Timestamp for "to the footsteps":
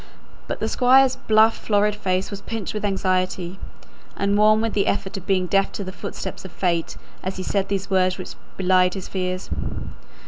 5.73-6.43